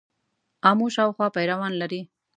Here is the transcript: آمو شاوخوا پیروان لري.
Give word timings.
آمو 0.69 0.87
شاوخوا 0.95 1.27
پیروان 1.35 1.73
لري. 1.81 2.01